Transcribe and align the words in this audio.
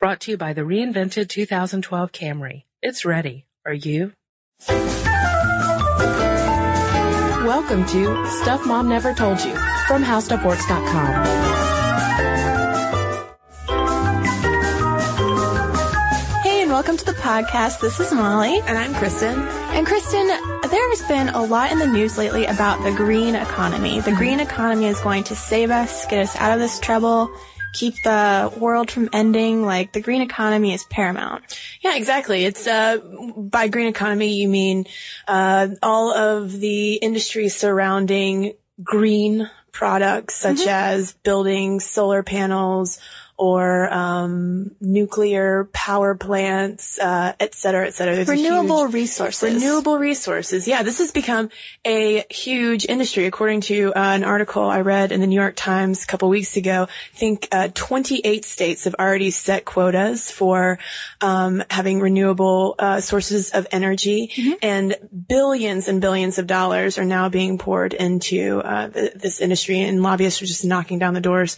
Brought 0.00 0.20
to 0.20 0.30
you 0.30 0.38
by 0.38 0.54
the 0.54 0.62
reinvented 0.62 1.28
2012 1.28 2.10
Camry. 2.10 2.64
It's 2.80 3.04
ready. 3.04 3.44
Are 3.66 3.74
you? 3.74 4.14
Welcome 7.46 7.84
to 7.84 8.26
Stuff 8.40 8.66
Mom 8.66 8.88
Never 8.88 9.12
Told 9.12 9.44
You 9.44 9.54
from 9.86 10.02
HowStuffWorks.com. 10.02 11.24
Hey, 16.44 16.62
and 16.62 16.70
welcome 16.70 16.96
to 16.96 17.04
the 17.04 17.12
podcast. 17.12 17.80
This 17.80 18.00
is 18.00 18.10
Molly. 18.10 18.58
And 18.60 18.78
I'm 18.78 18.94
Kristen. 18.94 19.38
And 19.38 19.86
Kristen, 19.86 20.28
there 20.28 20.88
has 20.88 21.02
been 21.08 21.28
a 21.28 21.42
lot 21.42 21.72
in 21.72 21.78
the 21.78 21.86
news 21.86 22.16
lately 22.16 22.46
about 22.46 22.82
the 22.84 22.92
green 22.92 23.34
economy. 23.34 24.00
The 24.00 24.12
green 24.12 24.40
economy 24.40 24.86
is 24.86 24.98
going 25.00 25.24
to 25.24 25.36
save 25.36 25.70
us, 25.70 26.06
get 26.06 26.20
us 26.20 26.34
out 26.36 26.54
of 26.54 26.58
this 26.58 26.80
trouble, 26.80 27.30
keep 27.72 27.94
the 28.02 28.52
world 28.56 28.90
from 28.90 29.08
ending. 29.12 29.64
Like 29.64 29.92
the 29.92 30.00
green 30.00 30.22
economy 30.22 30.74
is 30.74 30.84
paramount. 30.84 31.42
Yeah, 31.80 31.96
exactly. 31.96 32.44
It's, 32.44 32.66
uh, 32.66 32.98
by 33.36 33.68
green 33.68 33.88
economy, 33.88 34.34
you 34.34 34.48
mean, 34.48 34.86
uh, 35.26 35.68
all 35.82 36.12
of 36.12 36.52
the 36.52 36.94
industries 36.94 37.54
surrounding 37.56 38.54
green 38.82 39.50
products 39.72 40.34
such 40.34 40.58
mm-hmm. 40.58 40.68
as 40.68 41.12
buildings, 41.12 41.84
solar 41.84 42.22
panels, 42.22 42.98
or 43.40 43.90
um, 43.90 44.70
nuclear 44.82 45.64
power 45.72 46.14
plants, 46.14 46.98
uh, 46.98 47.32
et 47.40 47.54
cetera, 47.54 47.86
et 47.86 47.94
cetera. 47.94 48.14
There's 48.14 48.28
renewable 48.28 48.84
huge, 48.84 48.92
resources. 48.92 49.54
Renewable 49.54 49.96
resources. 49.96 50.68
Yeah, 50.68 50.82
this 50.82 50.98
has 50.98 51.10
become 51.10 51.48
a 51.86 52.26
huge 52.28 52.84
industry. 52.84 53.24
According 53.24 53.62
to 53.62 53.94
uh, 53.94 53.98
an 53.98 54.24
article 54.24 54.64
I 54.64 54.82
read 54.82 55.10
in 55.10 55.22
the 55.22 55.26
New 55.26 55.40
York 55.40 55.56
Times 55.56 56.04
a 56.04 56.06
couple 56.06 56.28
weeks 56.28 56.58
ago, 56.58 56.82
I 56.82 57.16
think 57.16 57.48
uh, 57.50 57.68
28 57.72 58.44
states 58.44 58.84
have 58.84 58.94
already 58.96 59.30
set 59.30 59.64
quotas 59.64 60.30
for 60.30 60.78
um, 61.22 61.64
having 61.70 62.00
renewable 62.00 62.74
uh, 62.78 63.00
sources 63.00 63.52
of 63.52 63.66
energy, 63.72 64.30
mm-hmm. 64.36 64.52
and 64.60 64.96
billions 65.28 65.88
and 65.88 66.02
billions 66.02 66.38
of 66.38 66.46
dollars 66.46 66.98
are 66.98 67.06
now 67.06 67.30
being 67.30 67.56
poured 67.56 67.94
into 67.94 68.58
uh, 68.58 68.88
the, 68.88 69.12
this 69.14 69.40
industry, 69.40 69.80
and 69.80 70.02
lobbyists 70.02 70.42
are 70.42 70.46
just 70.46 70.66
knocking 70.66 70.98
down 70.98 71.14
the 71.14 71.22
doors 71.22 71.56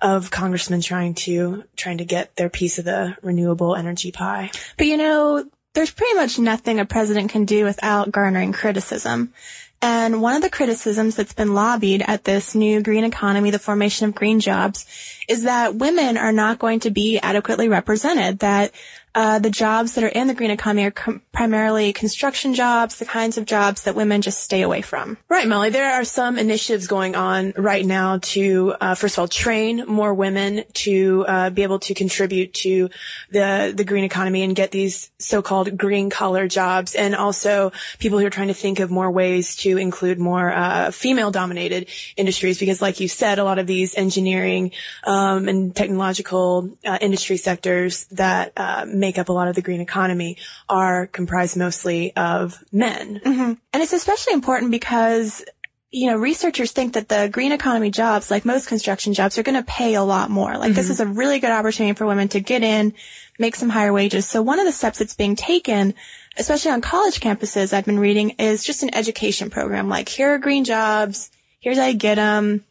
of 0.00 0.30
congressmen 0.30 0.80
trying 0.80 1.14
to 1.14 1.64
trying 1.76 1.98
to 1.98 2.04
get 2.04 2.34
their 2.36 2.48
piece 2.48 2.78
of 2.78 2.84
the 2.84 3.16
renewable 3.22 3.74
energy 3.74 4.12
pie. 4.12 4.50
But 4.76 4.86
you 4.86 4.96
know, 4.96 5.44
there's 5.74 5.90
pretty 5.90 6.14
much 6.14 6.38
nothing 6.38 6.80
a 6.80 6.84
president 6.84 7.30
can 7.30 7.44
do 7.44 7.64
without 7.64 8.10
garnering 8.10 8.52
criticism. 8.52 9.32
And 9.80 10.20
one 10.20 10.34
of 10.34 10.42
the 10.42 10.50
criticisms 10.50 11.14
that's 11.14 11.34
been 11.34 11.54
lobbied 11.54 12.02
at 12.04 12.24
this 12.24 12.56
new 12.56 12.82
green 12.82 13.04
economy, 13.04 13.52
the 13.52 13.60
formation 13.60 14.08
of 14.08 14.14
green 14.14 14.40
jobs, 14.40 14.86
is 15.28 15.44
that 15.44 15.76
women 15.76 16.16
are 16.16 16.32
not 16.32 16.58
going 16.58 16.80
to 16.80 16.90
be 16.90 17.18
adequately 17.18 17.68
represented, 17.68 18.40
that 18.40 18.72
uh, 19.18 19.40
the 19.40 19.50
jobs 19.50 19.94
that 19.94 20.04
are 20.04 20.14
in 20.20 20.28
the 20.28 20.34
green 20.34 20.52
economy 20.52 20.84
are 20.84 20.92
com- 20.92 21.20
primarily 21.32 21.92
construction 21.92 22.54
jobs, 22.54 23.00
the 23.00 23.04
kinds 23.04 23.36
of 23.36 23.44
jobs 23.44 23.82
that 23.82 23.96
women 23.96 24.22
just 24.22 24.38
stay 24.40 24.62
away 24.62 24.80
from. 24.80 25.18
Right, 25.28 25.48
Molly. 25.48 25.70
There 25.70 25.90
are 25.90 26.04
some 26.04 26.38
initiatives 26.38 26.86
going 26.86 27.16
on 27.16 27.52
right 27.56 27.84
now 27.84 28.18
to, 28.18 28.74
uh, 28.80 28.94
first 28.94 29.16
of 29.16 29.18
all, 29.18 29.26
train 29.26 29.84
more 29.88 30.14
women 30.14 30.62
to 30.86 31.24
uh, 31.26 31.50
be 31.50 31.64
able 31.64 31.80
to 31.80 31.94
contribute 31.94 32.54
to 32.54 32.90
the 33.32 33.72
the 33.74 33.82
green 33.82 34.04
economy 34.04 34.44
and 34.44 34.54
get 34.54 34.70
these 34.70 35.10
so-called 35.18 35.76
green 35.76 36.10
collar 36.10 36.46
jobs, 36.46 36.94
and 36.94 37.16
also 37.16 37.72
people 37.98 38.20
who 38.20 38.26
are 38.26 38.30
trying 38.30 38.48
to 38.48 38.54
think 38.54 38.78
of 38.78 38.88
more 38.88 39.10
ways 39.10 39.56
to 39.56 39.78
include 39.78 40.20
more 40.20 40.52
uh, 40.52 40.92
female-dominated 40.92 41.88
industries. 42.16 42.60
Because, 42.60 42.80
like 42.80 43.00
you 43.00 43.08
said, 43.08 43.40
a 43.40 43.44
lot 43.44 43.58
of 43.58 43.66
these 43.66 43.96
engineering 43.96 44.70
um, 45.02 45.48
and 45.48 45.74
technological 45.74 46.78
uh, 46.84 46.98
industry 47.00 47.36
sectors 47.36 48.06
that 48.12 48.52
uh, 48.56 48.84
make 49.08 49.18
up 49.18 49.30
a 49.30 49.32
lot 49.32 49.48
of 49.48 49.54
the 49.54 49.62
green 49.62 49.80
economy 49.80 50.36
are 50.68 51.06
comprised 51.06 51.56
mostly 51.56 52.14
of 52.14 52.62
men. 52.70 53.20
Mm-hmm. 53.24 53.52
And 53.72 53.82
it's 53.82 53.94
especially 53.94 54.34
important 54.34 54.70
because 54.70 55.42
you 55.90 56.10
know, 56.10 56.18
researchers 56.18 56.72
think 56.72 56.92
that 56.92 57.08
the 57.08 57.30
green 57.32 57.50
economy 57.52 57.90
jobs, 57.90 58.30
like 58.30 58.44
most 58.44 58.68
construction 58.68 59.14
jobs, 59.14 59.38
are 59.38 59.42
going 59.42 59.56
to 59.56 59.62
pay 59.62 59.94
a 59.94 60.02
lot 60.02 60.28
more. 60.28 60.52
Like 60.52 60.72
mm-hmm. 60.72 60.74
this 60.74 60.90
is 60.90 61.00
a 61.00 61.06
really 61.06 61.38
good 61.38 61.50
opportunity 61.50 61.96
for 61.96 62.04
women 62.04 62.28
to 62.28 62.40
get 62.40 62.62
in, 62.62 62.92
make 63.38 63.56
some 63.56 63.70
higher 63.70 63.92
wages. 63.92 64.28
So 64.28 64.42
one 64.42 64.58
of 64.58 64.66
the 64.66 64.72
steps 64.72 64.98
that's 64.98 65.14
being 65.14 65.34
taken, 65.34 65.94
especially 66.36 66.72
on 66.72 66.82
college 66.82 67.20
campuses, 67.20 67.72
I've 67.72 67.86
been 67.86 67.98
reading, 67.98 68.30
is 68.38 68.62
just 68.62 68.82
an 68.82 68.94
education 68.94 69.48
program. 69.48 69.88
Like 69.88 70.10
here 70.10 70.34
are 70.34 70.38
green 70.38 70.64
jobs. 70.64 71.30
Here's 71.60 71.78
how 71.78 71.86
you 71.86 71.94
get 71.94 72.16
them 72.16 72.64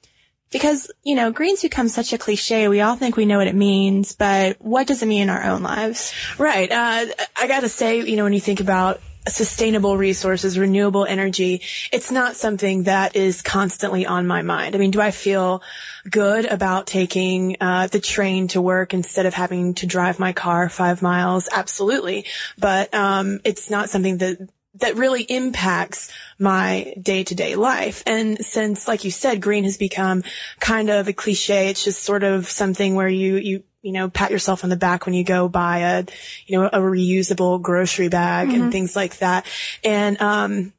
because, 0.51 0.91
you 1.03 1.15
know, 1.15 1.31
green's 1.31 1.61
become 1.61 1.87
such 1.87 2.13
a 2.13 2.17
cliche. 2.17 2.67
We 2.67 2.81
all 2.81 2.95
think 2.95 3.17
we 3.17 3.25
know 3.25 3.37
what 3.37 3.47
it 3.47 3.55
means, 3.55 4.13
but 4.13 4.57
what 4.61 4.87
does 4.87 5.03
it 5.03 5.07
mean 5.07 5.23
in 5.23 5.29
our 5.29 5.43
own 5.43 5.63
lives? 5.63 6.13
Right. 6.37 6.71
Uh, 6.71 7.05
I 7.35 7.47
gotta 7.47 7.69
say, 7.69 8.01
you 8.01 8.15
know, 8.15 8.23
when 8.23 8.33
you 8.33 8.39
think 8.39 8.59
about 8.59 9.01
sustainable 9.27 9.97
resources, 9.97 10.57
renewable 10.57 11.05
energy, 11.05 11.61
it's 11.91 12.11
not 12.11 12.35
something 12.35 12.83
that 12.83 13.15
is 13.15 13.41
constantly 13.41 14.05
on 14.05 14.27
my 14.27 14.41
mind. 14.41 14.75
I 14.75 14.79
mean, 14.79 14.91
do 14.91 15.01
I 15.01 15.11
feel 15.11 15.61
good 16.09 16.45
about 16.45 16.87
taking 16.87 17.57
uh, 17.59 17.87
the 17.87 17.99
train 17.99 18.47
to 18.49 18.61
work 18.61 18.93
instead 18.93 19.25
of 19.25 19.33
having 19.33 19.73
to 19.75 19.85
drive 19.85 20.19
my 20.19 20.33
car 20.33 20.69
five 20.69 21.01
miles? 21.01 21.49
Absolutely. 21.51 22.25
But 22.57 22.93
um, 22.93 23.39
it's 23.43 23.69
not 23.69 23.89
something 23.89 24.19
that 24.19 24.49
that 24.79 24.95
really 24.95 25.23
impacts 25.23 26.11
my 26.39 26.93
day 27.01 27.23
to 27.23 27.35
day 27.35 27.55
life. 27.55 28.03
And 28.05 28.43
since, 28.45 28.87
like 28.87 29.03
you 29.03 29.11
said, 29.11 29.41
green 29.41 29.63
has 29.63 29.77
become 29.77 30.23
kind 30.59 30.89
of 30.89 31.07
a 31.07 31.13
cliche, 31.13 31.69
it's 31.69 31.83
just 31.83 32.03
sort 32.03 32.23
of 32.23 32.49
something 32.49 32.95
where 32.95 33.07
you, 33.07 33.37
you, 33.37 33.63
you 33.81 33.91
know, 33.91 34.09
pat 34.09 34.31
yourself 34.31 34.63
on 34.63 34.69
the 34.69 34.75
back 34.75 35.05
when 35.05 35.15
you 35.15 35.23
go 35.23 35.47
buy 35.47 35.79
a, 35.79 36.05
you 36.45 36.57
know, 36.57 36.67
a 36.67 36.79
reusable 36.79 37.61
grocery 37.61 38.09
bag 38.09 38.49
mm-hmm. 38.49 38.63
and 38.63 38.71
things 38.71 38.95
like 38.95 39.17
that. 39.19 39.45
And, 39.83 40.21
um, 40.21 40.73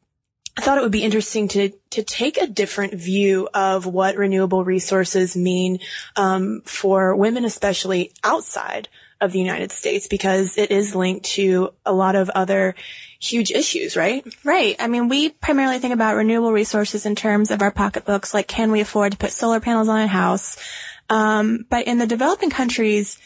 I 0.56 0.60
thought 0.60 0.76
it 0.76 0.80
would 0.80 0.90
be 0.90 1.04
interesting 1.04 1.46
to 1.48 1.70
to 1.90 2.02
take 2.02 2.36
a 2.36 2.48
different 2.48 2.92
view 2.92 3.48
of 3.54 3.86
what 3.86 4.16
renewable 4.16 4.64
resources 4.64 5.36
mean 5.36 5.78
um, 6.16 6.62
for 6.64 7.14
women, 7.14 7.44
especially 7.44 8.12
outside 8.24 8.88
of 9.20 9.32
the 9.32 9.38
United 9.38 9.72
States, 9.72 10.06
because 10.06 10.56
it 10.58 10.70
is 10.70 10.94
linked 10.94 11.26
to 11.26 11.74
a 11.84 11.92
lot 11.92 12.14
of 12.14 12.30
other 12.30 12.74
huge 13.20 13.50
issues, 13.50 13.96
right? 13.96 14.24
Right. 14.44 14.76
I 14.78 14.86
mean, 14.86 15.08
we 15.08 15.30
primarily 15.30 15.78
think 15.78 15.94
about 15.94 16.16
renewable 16.16 16.52
resources 16.52 17.04
in 17.04 17.16
terms 17.16 17.50
of 17.50 17.62
our 17.62 17.72
pocketbooks, 17.72 18.32
like 18.32 18.46
can 18.46 18.70
we 18.70 18.80
afford 18.80 19.12
to 19.12 19.18
put 19.18 19.32
solar 19.32 19.60
panels 19.60 19.88
on 19.88 20.00
a 20.00 20.06
house? 20.06 20.56
Um, 21.10 21.66
but 21.68 21.86
in 21.86 21.98
the 21.98 22.06
developing 22.06 22.50
countries, 22.50 23.18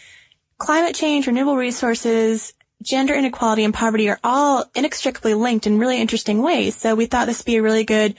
climate 0.59 0.95
change, 0.95 1.27
renewable 1.27 1.57
resources, 1.57 2.55
gender 2.83 3.15
inequality 3.15 3.65
and 3.65 3.75
poverty 3.75 4.09
are 4.09 4.21
all 4.25 4.65
inextricably 4.75 5.35
linked 5.35 5.67
in 5.67 5.79
really 5.79 6.01
interesting 6.01 6.43
ways. 6.43 6.75
So 6.75 6.95
we 6.95 7.07
thought 7.07 7.27
this 7.27 7.41
would 7.41 7.47
be 7.47 7.57
a 7.57 7.63
really 7.63 7.85
good 7.85 8.15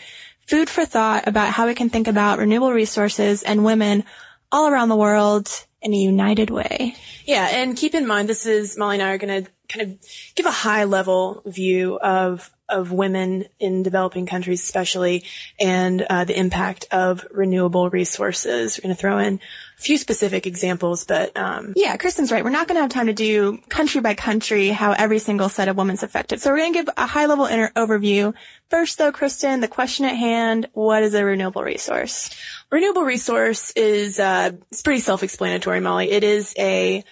food 0.47 0.69
for 0.69 0.85
thought 0.85 1.28
about 1.28 1.50
how 1.50 1.67
we 1.67 1.75
can 1.75 1.90
think 1.90 2.07
about 2.07 2.40
renewable 2.40 2.72
resources 2.72 3.44
and 3.44 3.66
women 3.66 4.03
all 4.51 4.67
around 4.67 4.90
the 4.90 4.95
world 4.95 5.50
in 5.84 5.94
a 5.94 5.98
united 5.98 6.50
way. 6.50 6.96
Yeah, 7.26 7.48
and 7.52 7.78
keep 7.78 7.94
in 7.94 8.08
mind, 8.08 8.30
this 8.30 8.46
is 8.46 8.78
Molly 8.78 8.96
and 8.96 9.04
I 9.04 9.12
are 9.12 9.18
going 9.18 9.44
to 9.44 9.52
kind 9.70 9.92
of 9.92 10.00
give 10.36 10.46
a 10.46 10.52
high 10.52 10.86
level 10.86 11.42
view 11.46 12.00
of 12.00 12.50
of 12.69 12.91
women 12.91 13.46
in 13.59 13.84
developing 13.84 14.25
countries, 14.25 14.62
especially, 14.62 15.24
and 15.59 16.01
uh, 16.01 16.24
the 16.24 16.38
impact 16.38 16.85
of 16.91 17.25
renewable 17.31 17.90
resources. 17.90 18.78
We're 18.78 18.84
going 18.84 18.96
to 18.96 19.00
throw 19.00 19.18
in 19.19 19.40
a 19.78 19.81
few 19.81 19.97
specific 19.97 20.47
examples, 20.47 21.06
but 21.06 21.35
um, 21.38 21.73
yeah, 21.75 21.96
Kristen's 21.97 22.31
right. 22.31 22.44
We're 22.44 22.52
not 22.52 22.68
going 22.68 22.78
to 22.78 22.81
have 22.81 22.90
time 22.90 23.07
to 23.07 23.13
do 23.13 23.57
country 23.69 24.02
by 24.02 24.13
country 24.13 24.69
how 24.69 24.94
every 24.94 25.19
single 25.19 25.50
set 25.50 25.68
of 25.68 25.78
women's 25.78 26.03
affected. 26.03 26.41
So 26.41 26.52
we're 26.52 26.57
going 26.57 26.73
to 26.73 26.79
give 26.79 26.90
a 26.96 27.06
high 27.06 27.25
level 27.25 27.46
inter- 27.46 27.72
overview. 27.75 28.34
First, 28.69 28.97
though, 28.97 29.12
Kristen, 29.12 29.59
the 29.59 29.68
question 29.68 30.06
at 30.06 30.16
hand: 30.16 30.69
What 30.73 31.03
is 31.03 31.13
a 31.13 31.25
renewable 31.25 31.63
resource? 31.63 32.29
Renewable 32.72 33.03
resource 33.03 33.72
is 33.75 34.19
uh, 34.19 34.52
it's 34.72 34.81
pretty 34.81 35.02
self-explanatory, 35.02 35.79
Molly. 35.79 36.12
It 36.12 36.23
is 36.23 36.56
a 36.57 37.03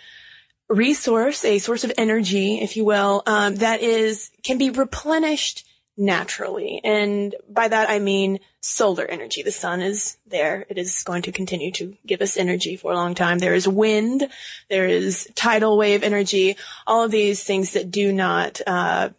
resource, 0.72 1.44
a 1.46 1.60
source 1.60 1.84
of 1.84 1.92
energy, 1.98 2.60
if 2.60 2.78
you 2.78 2.86
will, 2.86 3.24
um, 3.26 3.56
that 3.56 3.82
is 3.82 4.32
can 4.44 4.58
be 4.58 4.70
replenished 4.70 5.68
naturally. 5.98 6.82
And 6.84 7.36
by 7.50 7.68
that 7.68 7.90
I 7.90 8.00
mean 8.00 8.40
solar 8.62 9.06
energy. 9.06 9.44
The 9.44 9.52
sun 9.52 9.82
is 9.82 10.18
there. 10.26 10.66
It 10.70 10.78
is 10.78 11.04
going 11.04 11.24
to 11.24 11.32
continue 11.32 11.72
to 11.74 11.96
give 12.06 12.22
us 12.22 12.38
energy 12.38 12.76
for 12.76 12.92
a 12.92 12.96
long 12.96 13.14
time. 13.14 13.40
There 13.40 13.54
is 13.54 13.68
wind. 13.68 14.28
There 14.70 14.88
is 14.88 15.30
tidal 15.36 15.78
wave 15.78 16.04
energy. 16.04 16.58
All 16.88 17.04
of 17.04 17.12
these 17.12 17.44
things 17.44 17.74
that 17.74 17.92
do 17.92 18.14
not 18.14 18.62
uh, 18.66 19.10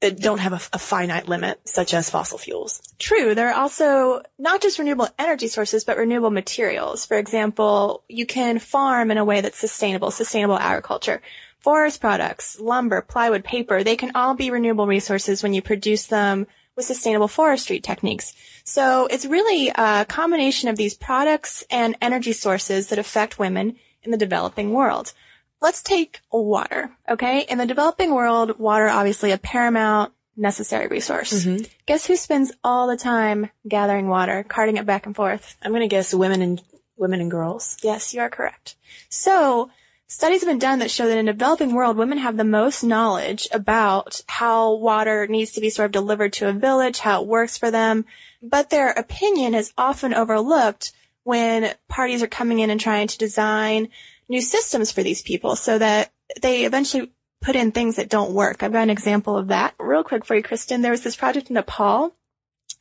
that 0.00 0.18
don't 0.18 0.38
have 0.38 0.52
a, 0.52 0.60
a, 0.72 0.78
finite 0.78 1.28
limit, 1.28 1.60
such 1.68 1.92
as 1.92 2.08
fossil 2.08 2.38
fuels. 2.38 2.82
True. 2.98 3.34
There 3.34 3.50
are 3.50 3.54
also 3.54 4.22
not 4.38 4.62
just 4.62 4.78
renewable 4.78 5.08
energy 5.18 5.48
sources, 5.48 5.84
but 5.84 5.98
renewable 5.98 6.30
materials. 6.30 7.04
For 7.04 7.18
example, 7.18 8.02
you 8.08 8.24
can 8.24 8.58
farm 8.58 9.10
in 9.10 9.18
a 9.18 9.24
way 9.24 9.40
that's 9.40 9.58
sustainable, 9.58 10.10
sustainable 10.10 10.58
agriculture. 10.58 11.20
Forest 11.58 12.00
products, 12.00 12.58
lumber, 12.58 13.02
plywood, 13.02 13.44
paper, 13.44 13.84
they 13.84 13.96
can 13.96 14.12
all 14.14 14.34
be 14.34 14.50
renewable 14.50 14.86
resources 14.86 15.42
when 15.42 15.52
you 15.52 15.60
produce 15.60 16.06
them 16.06 16.46
with 16.74 16.86
sustainable 16.86 17.28
forestry 17.28 17.80
techniques. 17.80 18.32
So 18.64 19.06
it's 19.06 19.26
really 19.26 19.68
a 19.68 20.06
combination 20.06 20.70
of 20.70 20.76
these 20.76 20.94
products 20.94 21.62
and 21.70 21.96
energy 22.00 22.32
sources 22.32 22.88
that 22.88 22.98
affect 22.98 23.38
women 23.38 23.76
in 24.02 24.10
the 24.10 24.16
developing 24.16 24.72
world. 24.72 25.12
Let's 25.60 25.82
take 25.82 26.20
water, 26.30 26.90
okay? 27.08 27.46
In 27.48 27.58
the 27.58 27.66
developing 27.66 28.14
world, 28.14 28.58
water 28.58 28.88
obviously 28.88 29.30
a 29.30 29.38
paramount 29.38 30.12
necessary 30.36 30.86
resource. 30.86 31.32
Mm-hmm. 31.32 31.64
Guess 31.86 32.06
who 32.06 32.16
spends 32.16 32.52
all 32.64 32.86
the 32.86 32.96
time 32.96 33.50
gathering 33.68 34.08
water, 34.08 34.42
carting 34.42 34.76
it 34.76 34.86
back 34.86 35.06
and 35.06 35.14
forth? 35.14 35.56
I'm 35.62 35.72
going 35.72 35.82
to 35.82 35.88
guess 35.88 36.14
women 36.14 36.42
and 36.42 36.62
women 36.96 37.20
and 37.20 37.30
girls. 37.30 37.76
Yes, 37.82 38.14
you 38.14 38.20
are 38.20 38.30
correct. 38.30 38.76
So, 39.08 39.70
studies 40.06 40.40
have 40.40 40.48
been 40.48 40.58
done 40.58 40.78
that 40.80 40.90
show 40.90 41.06
that 41.06 41.18
in 41.18 41.26
the 41.26 41.32
developing 41.32 41.74
world, 41.74 41.96
women 41.96 42.18
have 42.18 42.36
the 42.36 42.44
most 42.44 42.82
knowledge 42.82 43.48
about 43.52 44.20
how 44.26 44.74
water 44.74 45.26
needs 45.26 45.52
to 45.52 45.60
be 45.60 45.70
sort 45.70 45.86
of 45.86 45.92
delivered 45.92 46.32
to 46.34 46.48
a 46.48 46.52
village, 46.52 46.98
how 46.98 47.22
it 47.22 47.28
works 47.28 47.58
for 47.58 47.70
them, 47.70 48.04
but 48.42 48.70
their 48.70 48.90
opinion 48.90 49.54
is 49.54 49.72
often 49.76 50.14
overlooked 50.14 50.92
when 51.22 51.72
parties 51.88 52.22
are 52.22 52.28
coming 52.28 52.60
in 52.60 52.70
and 52.70 52.80
trying 52.80 53.06
to 53.06 53.18
design 53.18 53.88
new 54.30 54.40
systems 54.40 54.90
for 54.90 55.02
these 55.02 55.20
people 55.20 55.56
so 55.56 55.76
that 55.78 56.10
they 56.40 56.64
eventually 56.64 57.12
put 57.42 57.56
in 57.56 57.72
things 57.72 57.96
that 57.96 58.08
don't 58.08 58.32
work. 58.32 58.62
I've 58.62 58.72
got 58.72 58.82
an 58.84 58.90
example 58.90 59.36
of 59.36 59.48
that 59.48 59.74
real 59.78 60.04
quick 60.04 60.24
for 60.24 60.34
you, 60.36 60.42
Kristen. 60.42 60.80
There 60.82 60.90
was 60.92 61.02
this 61.02 61.16
project 61.16 61.50
in 61.50 61.54
Nepal 61.54 62.14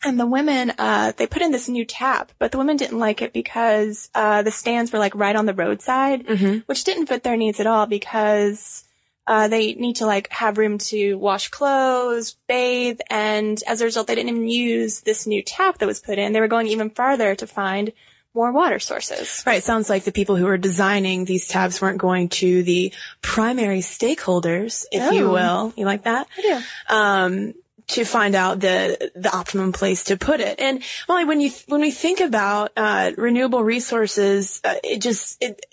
and 0.03 0.19
the 0.19 0.25
women, 0.27 0.71
uh, 0.77 1.11
they 1.17 1.27
put 1.27 1.41
in 1.41 1.51
this 1.51 1.67
new 1.67 1.83
tap, 1.83 2.31
but 2.39 2.51
the 2.51 2.57
women 2.57 2.77
didn't 2.77 2.99
like 2.99 3.21
it 3.21 3.33
because, 3.33 4.09
uh, 4.15 4.41
the 4.43 4.51
stands 4.51 4.93
were 4.93 4.99
like 4.99 5.15
right 5.15 5.35
on 5.35 5.45
the 5.45 5.53
roadside, 5.53 6.25
Mm-hmm. 6.25 6.59
which 6.67 6.83
didn't 6.85 7.07
fit 7.07 7.23
their 7.23 7.35
needs 7.35 7.59
at 7.59 7.67
all 7.67 7.85
because, 7.85 8.85
uh, 9.27 9.47
they 9.47 9.73
need 9.73 9.97
to 9.97 10.05
like 10.05 10.29
have 10.31 10.57
room 10.57 10.77
to 10.77 11.15
wash 11.15 11.49
clothes, 11.49 12.37
bathe, 12.47 12.99
and 13.09 13.61
as 13.67 13.81
a 13.81 13.85
result, 13.85 14.07
they 14.07 14.15
didn't 14.15 14.29
even 14.29 14.47
use 14.47 15.01
this 15.01 15.27
new 15.27 15.41
tap 15.43 15.77
that 15.79 15.85
was 15.87 15.99
put 15.99 16.17
in. 16.17 16.31
They 16.33 16.39
were 16.41 16.47
going 16.47 16.67
even 16.67 16.89
farther 16.89 17.35
to 17.35 17.45
find 17.47 17.91
more 18.35 18.51
water 18.51 18.79
sources. 18.79 19.43
Right. 19.45 19.63
Sounds 19.63 19.89
like 19.89 20.03
the 20.03 20.11
people 20.11 20.35
who 20.35 20.45
were 20.45 20.57
designing 20.57 21.25
these 21.25 21.47
tabs 21.47 21.81
weren't 21.81 21.97
going 21.97 22.29
to 22.29 22.63
the 22.63 22.93
primary 23.21 23.79
stakeholders, 23.81 24.85
if 24.91 25.11
you 25.13 25.27
Oh. 25.29 25.33
will. 25.33 25.73
You 25.75 25.85
like 25.85 26.03
that? 26.03 26.27
I 26.37 26.41
do. 26.41 26.95
um, 26.95 27.53
to 27.87 28.05
find 28.05 28.35
out 28.35 28.59
the 28.59 29.11
the 29.15 29.35
optimum 29.35 29.71
place 29.73 30.03
to 30.05 30.15
put 30.15 30.39
it. 30.41 30.59
And 30.59 30.83
Molly, 31.07 31.25
when 31.25 31.41
you 31.41 31.49
when 31.67 31.81
we 31.81 31.89
think 31.89 32.19
about 32.19 32.71
uh, 32.77 33.13
renewable 33.17 33.63
resources, 33.63 34.61
uh, 34.63 34.75
it 34.83 35.01
just 35.01 35.41
it 35.41 35.65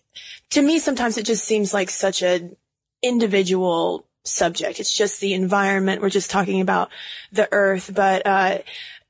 to 0.51 0.63
me 0.63 0.79
sometimes 0.79 1.19
it 1.19 1.27
just 1.27 1.45
seems 1.45 1.75
like 1.75 1.91
such 1.91 2.23
a 2.23 2.49
individual 3.03 4.07
subject. 4.25 4.81
It's 4.81 4.97
just 4.97 5.21
the 5.21 5.35
environment. 5.35 6.01
We're 6.03 6.11
just 6.11 6.31
talking 6.31 6.61
about 6.61 6.91
the 7.33 7.49
earth, 7.53 7.91
but 7.95 8.27
uh, 8.27 8.59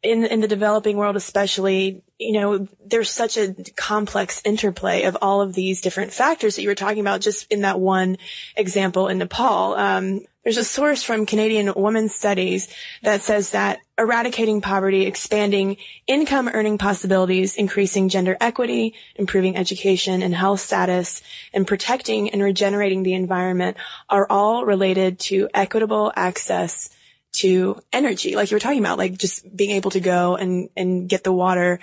in 0.03 0.25
in 0.25 0.41
the 0.41 0.49
developing 0.49 0.97
world, 0.97 1.17
especially, 1.17 2.03
you 2.19 2.33
know, 2.33 2.67
there's 2.85 3.11
such 3.11 3.37
a 3.37 3.55
complex 3.77 4.41
interplay 4.45 5.03
of 5.03 5.19
all 5.21 5.43
of 5.43 5.53
these 5.53 5.81
different 5.83 6.13
factors 6.13 6.57
that 6.57 6.63
you 6.63 6.69
were 6.69 6.75
talking 6.75 7.01
about 7.01 7.21
just 7.21 7.51
in 7.53 7.61
that 7.63 7.79
one 7.79 8.17
example 8.57 9.09
in 9.09 9.19
Nepal. 9.19 9.75
Um, 9.75 10.21
there's 10.43 10.57
a 10.57 10.65
source 10.65 11.03
from 11.03 11.27
Canadian 11.27 11.73
Women's 11.75 12.15
Studies 12.15 12.69
that 13.03 13.21
says 13.21 13.51
that 13.51 13.81
eradicating 13.99 14.61
poverty, 14.61 15.05
expanding 15.05 15.77
income 16.07 16.49
earning 16.49 16.79
possibilities, 16.79 17.57
increasing 17.57 18.09
gender 18.09 18.37
equity, 18.41 18.95
improving 19.17 19.57
education 19.57 20.23
and 20.23 20.35
health 20.35 20.61
status, 20.61 21.21
and 21.53 21.67
protecting 21.67 22.31
and 22.31 22.43
regenerating 22.43 23.03
the 23.03 23.15
environment 23.15 23.77
are 24.09 24.27
all 24.31 24.65
related 24.65 25.19
to 25.19 25.49
equitable 25.53 26.13
access 26.15 26.91
to 27.37 27.81
energy, 27.93 28.37
like 28.37 28.51
you 28.51 28.55
were 28.55 28.61
talking 28.61 28.81
about, 28.81 28.99
like 28.99 29.17
just 29.19 29.57
being 29.57 29.73
able 29.73 29.91
to 29.93 30.01
go 30.01 30.37
and, 30.37 30.69
and 30.77 31.09
get 31.09 31.25
the 31.25 31.33
water, 31.33 31.81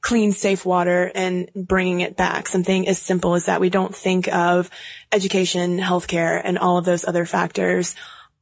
clean, 0.00 0.32
safe 0.32 0.66
water 0.66 1.10
and 1.14 1.48
bringing 1.54 2.00
it 2.00 2.16
back. 2.16 2.46
Something 2.46 2.86
as 2.88 2.98
simple 2.98 3.34
as 3.34 3.46
that. 3.46 3.60
We 3.60 3.70
don't 3.70 3.94
think 3.94 4.28
of 4.28 4.70
education, 5.10 5.78
healthcare, 5.78 6.40
and 6.42 6.58
all 6.58 6.76
of 6.76 6.84
those 6.84 7.06
other 7.06 7.24
factors 7.24 7.94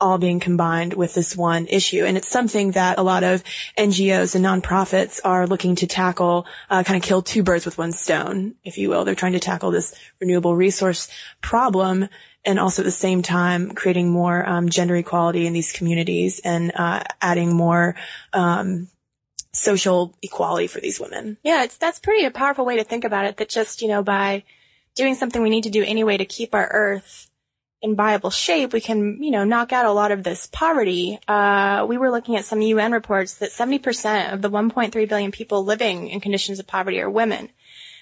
all 0.03 0.19
being 0.19 0.41
combined 0.41 0.95
with 0.95 1.15
this 1.15 1.37
one 1.37 1.67
issue. 1.69 2.05
And 2.05 2.17
it's 2.17 2.29
something 2.29 2.73
that 2.73 2.99
a 2.99 3.03
lot 3.03 3.23
of 3.23 3.45
NGOs 3.79 4.35
and 4.35 4.45
nonprofits 4.45 5.21
are 5.25 5.47
looking 5.47 5.77
to 5.77 5.87
tackle, 5.87 6.45
uh, 6.69 6.83
kind 6.83 7.01
of 7.01 7.07
kill 7.09 7.23
two 7.23 7.45
birds 7.45 7.65
with 7.65 7.79
one 7.79 7.93
stone, 7.93 8.57
if 8.65 8.79
you 8.79 8.89
will. 8.89 9.05
They're 9.05 9.15
trying 9.15 9.35
to 9.35 9.41
tackle 9.41 9.71
this 9.71 9.95
renewable 10.21 10.57
resource 10.57 11.09
problem 11.41 12.09
and 12.45 12.59
also 12.59 12.83
at 12.83 12.85
the 12.85 12.91
same 12.91 13.23
time 13.23 13.71
creating 13.71 14.11
more 14.11 14.47
um, 14.49 14.69
gender 14.69 14.97
equality 14.97 15.47
in 15.47 15.53
these 15.53 15.73
communities 15.73 16.41
and 16.45 16.73
uh, 16.75 17.03
adding 17.21 17.55
more 17.55 17.95
um, 18.33 18.89
social 19.53 20.15
equality 20.23 20.67
for 20.67 20.81
these 20.81 20.99
women. 20.99 21.37
Yeah, 21.43 21.65
it's 21.65 21.77
that's 21.77 22.01
pretty 22.01 22.25
a 22.25 22.31
powerful 22.31 22.65
way 22.65 22.77
to 22.77 22.85
think 22.85 23.05
about 23.05 23.27
it. 23.27 23.37
That 23.37 23.49
just 23.49 23.83
you 23.83 23.89
know 23.89 24.03
by 24.03 24.45
doing 24.95 25.15
something 25.15 25.43
we 25.43 25.51
need 25.51 25.65
to 25.65 25.71
do 25.71 25.85
anyway 25.85 26.17
to 26.17 26.25
keep 26.25 26.55
our 26.55 26.69
Earth 26.69 27.29
in 27.81 27.97
viable 27.97 28.31
shape, 28.31 28.73
we 28.73 28.81
can 28.81 29.23
you 29.23 29.31
know 29.31 29.45
knock 29.45 29.73
out 29.73 29.87
a 29.87 29.93
lot 29.93 30.11
of 30.11 30.25
this 30.25 30.49
poverty. 30.53 31.19
Uh, 31.29 31.85
we 31.89 31.99
were 31.99 32.11
looking 32.11 32.37
at 32.37 32.45
some 32.45 32.61
UN 32.61 32.93
reports 32.93 33.35
that 33.35 33.51
70% 33.51 34.33
of 34.33 34.43
the 34.43 34.51
1.3 34.51 35.09
billion 35.09 35.31
people 35.31 35.65
living 35.65 36.09
in 36.09 36.21
conditions 36.21 36.59
of 36.59 36.67
poverty 36.67 37.01
are 37.01 37.11
women, 37.11 37.51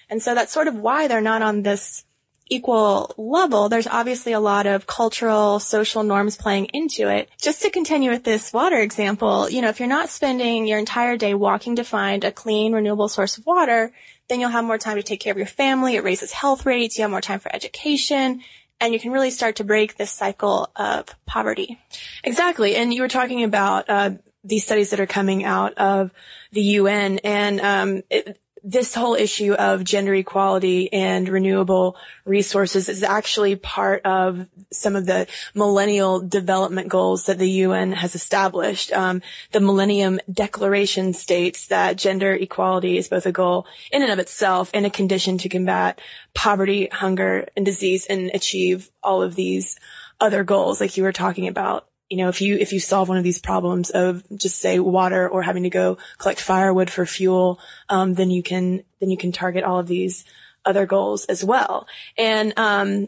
and 0.09 0.21
so 0.21 0.33
that's 0.33 0.53
sort 0.53 0.67
of 0.67 0.75
why 0.75 1.07
they're 1.07 1.21
not 1.21 1.41
on 1.41 1.61
this 1.61 2.05
equal 2.51 3.15
level, 3.17 3.69
there's 3.69 3.87
obviously 3.87 4.33
a 4.33 4.39
lot 4.39 4.67
of 4.67 4.85
cultural, 4.85 5.59
social 5.59 6.03
norms 6.03 6.35
playing 6.35 6.65
into 6.65 7.07
it. 7.07 7.29
Just 7.41 7.61
to 7.61 7.71
continue 7.71 8.11
with 8.11 8.25
this 8.25 8.51
water 8.51 8.77
example, 8.77 9.49
you 9.49 9.61
know, 9.61 9.69
if 9.69 9.79
you're 9.79 9.87
not 9.89 10.09
spending 10.09 10.67
your 10.67 10.77
entire 10.77 11.15
day 11.15 11.33
walking 11.33 11.77
to 11.77 11.83
find 11.85 12.23
a 12.23 12.31
clean, 12.31 12.73
renewable 12.73 13.07
source 13.07 13.37
of 13.37 13.45
water, 13.45 13.93
then 14.27 14.41
you'll 14.41 14.49
have 14.49 14.65
more 14.65 14.77
time 14.77 14.97
to 14.97 15.03
take 15.03 15.21
care 15.21 15.31
of 15.31 15.37
your 15.37 15.47
family. 15.47 15.95
It 15.95 16.03
raises 16.03 16.33
health 16.33 16.65
rates. 16.65 16.97
You 16.97 17.03
have 17.03 17.11
more 17.11 17.21
time 17.21 17.39
for 17.39 17.53
education. 17.55 18.41
And 18.81 18.93
you 18.93 18.99
can 18.99 19.11
really 19.11 19.31
start 19.31 19.57
to 19.57 19.63
break 19.63 19.95
this 19.95 20.11
cycle 20.11 20.69
of 20.75 21.05
poverty. 21.25 21.79
Exactly. 22.23 22.75
And 22.75 22.93
you 22.93 23.01
were 23.01 23.07
talking 23.07 23.43
about 23.43 23.89
uh, 23.89 24.11
these 24.43 24.65
studies 24.65 24.89
that 24.89 24.99
are 24.99 25.07
coming 25.07 25.45
out 25.45 25.75
of 25.75 26.11
the 26.51 26.61
UN 26.61 27.19
and 27.19 27.61
um, 27.61 28.01
it, 28.09 28.39
this 28.63 28.93
whole 28.93 29.15
issue 29.15 29.53
of 29.53 29.83
gender 29.83 30.13
equality 30.13 30.91
and 30.93 31.27
renewable 31.27 31.97
resources 32.25 32.89
is 32.89 33.01
actually 33.01 33.55
part 33.55 34.05
of 34.05 34.47
some 34.71 34.95
of 34.95 35.05
the 35.05 35.27
millennial 35.55 36.19
development 36.19 36.87
goals 36.87 37.25
that 37.25 37.39
the 37.39 37.49
UN 37.49 37.91
has 37.91 38.13
established. 38.13 38.91
Um, 38.91 39.21
the 39.51 39.59
Millennium 39.59 40.19
Declaration 40.31 41.13
states 41.13 41.67
that 41.67 41.97
gender 41.97 42.33
equality 42.33 42.97
is 42.97 43.09
both 43.09 43.25
a 43.25 43.31
goal 43.31 43.65
in 43.91 44.03
and 44.03 44.11
of 44.11 44.19
itself 44.19 44.69
and 44.73 44.85
a 44.85 44.91
condition 44.91 45.37
to 45.39 45.49
combat 45.49 45.99
poverty, 46.35 46.87
hunger, 46.87 47.47
and 47.55 47.65
disease 47.65 48.05
and 48.05 48.29
achieve 48.33 48.91
all 49.01 49.23
of 49.23 49.35
these 49.35 49.79
other 50.19 50.43
goals 50.43 50.79
like 50.79 50.97
you 50.97 51.03
were 51.03 51.11
talking 51.11 51.47
about 51.47 51.87
you 52.11 52.17
know, 52.17 52.27
if 52.27 52.41
you, 52.41 52.57
if 52.57 52.73
you 52.73 52.81
solve 52.81 53.07
one 53.07 53.17
of 53.17 53.23
these 53.23 53.39
problems 53.39 53.89
of 53.89 54.21
just 54.35 54.59
say 54.59 54.79
water 54.79 55.29
or 55.29 55.41
having 55.41 55.63
to 55.63 55.69
go 55.69 55.97
collect 56.17 56.41
firewood 56.41 56.89
for 56.89 57.05
fuel, 57.05 57.57
um, 57.87 58.15
then 58.15 58.29
you 58.29 58.43
can, 58.43 58.83
then 58.99 59.09
you 59.09 59.15
can 59.15 59.31
target 59.31 59.63
all 59.63 59.79
of 59.79 59.87
these 59.87 60.25
other 60.65 60.85
goals 60.85 61.23
as 61.25 61.41
well. 61.41 61.87
And, 62.17 62.51
um, 62.59 63.07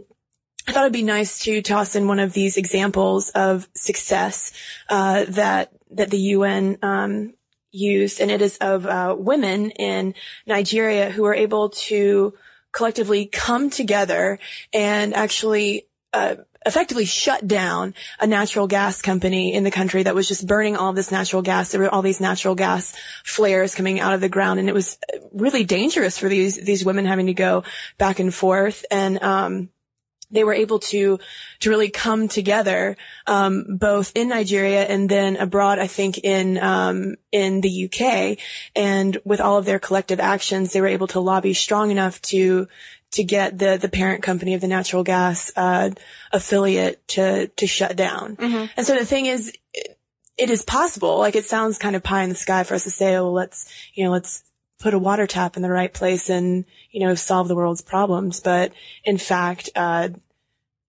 I 0.65 0.71
thought 0.71 0.83
it'd 0.83 0.93
be 0.93 1.03
nice 1.03 1.39
to 1.39 1.61
toss 1.61 1.97
in 1.97 2.07
one 2.07 2.19
of 2.19 2.31
these 2.31 2.55
examples 2.55 3.29
of 3.31 3.67
success, 3.75 4.53
uh, 4.87 5.25
that, 5.27 5.73
that 5.91 6.09
the 6.09 6.19
UN, 6.19 6.77
um, 6.81 7.33
used, 7.71 8.21
and 8.21 8.31
it 8.31 8.41
is 8.41 8.57
of, 8.59 8.85
uh, 8.85 9.13
women 9.19 9.71
in 9.71 10.15
Nigeria 10.47 11.09
who 11.09 11.25
are 11.25 11.35
able 11.35 11.71
to 11.71 12.35
collectively 12.71 13.25
come 13.25 13.69
together 13.69 14.39
and 14.71 15.13
actually, 15.13 15.87
uh, 16.13 16.35
effectively 16.65 17.05
shut 17.05 17.47
down 17.47 17.93
a 18.19 18.27
natural 18.27 18.67
gas 18.67 19.01
company 19.01 19.53
in 19.53 19.63
the 19.63 19.71
country 19.71 20.03
that 20.03 20.15
was 20.15 20.27
just 20.27 20.47
burning 20.47 20.75
all 20.75 20.93
this 20.93 21.11
natural 21.11 21.41
gas. 21.41 21.71
There 21.71 21.81
were 21.81 21.89
all 21.89 22.01
these 22.01 22.21
natural 22.21 22.55
gas 22.55 22.95
flares 23.23 23.75
coming 23.75 23.99
out 23.99 24.13
of 24.13 24.21
the 24.21 24.29
ground 24.29 24.59
and 24.59 24.69
it 24.69 24.73
was 24.73 24.97
really 25.33 25.63
dangerous 25.63 26.17
for 26.17 26.29
these, 26.29 26.55
these 26.55 26.85
women 26.85 27.05
having 27.05 27.27
to 27.27 27.33
go 27.33 27.63
back 27.97 28.19
and 28.19 28.33
forth. 28.33 28.85
And, 28.91 29.21
um, 29.21 29.69
they 30.33 30.43
were 30.43 30.53
able 30.53 30.79
to 30.79 31.19
to 31.59 31.69
really 31.69 31.89
come 31.89 32.27
together 32.27 32.97
um, 33.27 33.77
both 33.77 34.11
in 34.15 34.29
Nigeria 34.29 34.83
and 34.83 35.07
then 35.07 35.37
abroad. 35.37 35.79
I 35.79 35.87
think 35.87 36.17
in 36.17 36.57
um, 36.57 37.15
in 37.31 37.61
the 37.61 37.85
UK, 37.85 38.39
and 38.75 39.17
with 39.23 39.39
all 39.39 39.57
of 39.57 39.65
their 39.65 39.79
collective 39.79 40.19
actions, 40.19 40.73
they 40.73 40.81
were 40.81 40.87
able 40.87 41.07
to 41.07 41.19
lobby 41.19 41.53
strong 41.53 41.91
enough 41.91 42.21
to 42.23 42.67
to 43.13 43.23
get 43.23 43.57
the 43.57 43.77
the 43.81 43.89
parent 43.89 44.21
company 44.21 44.53
of 44.53 44.61
the 44.61 44.67
natural 44.67 45.03
gas 45.03 45.51
uh, 45.55 45.89
affiliate 46.31 47.07
to 47.09 47.47
to 47.47 47.65
shut 47.67 47.95
down. 47.95 48.35
And 48.77 48.85
so 48.85 48.95
the 48.95 49.05
thing 49.05 49.25
is. 49.25 49.51
It, 49.73 49.97
it 50.35 50.49
is 50.49 50.63
possible. 50.63 51.19
Like 51.19 51.35
it 51.35 51.45
sounds 51.45 51.77
kind 51.77 51.95
of 51.95 52.01
pie 52.01 52.23
in 52.23 52.29
the 52.29 52.35
sky 52.35 52.63
for 52.63 52.73
us 52.73 52.85
to 52.85 52.89
say, 52.89 53.15
oh, 53.15 53.25
well, 53.25 53.33
let's, 53.33 53.71
you 53.93 54.03
know, 54.03 54.09
let's 54.09 54.43
put 54.79 54.95
a 54.95 54.99
water 54.99 55.27
tap 55.27 55.55
in 55.55 55.61
the 55.61 55.69
right 55.69 55.93
place 55.93 56.27
and, 56.27 56.65
you 56.89 57.01
know, 57.01 57.13
solve 57.13 57.47
the 57.47 57.55
world's 57.55 57.83
problems. 57.83 58.39
But 58.39 58.73
in 59.03 59.19
fact, 59.19 59.69
uh, 59.75 60.09